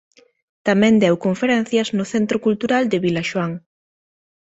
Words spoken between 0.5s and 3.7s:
Tamén deu conferencias no Centro Cultural de Vilaxoán.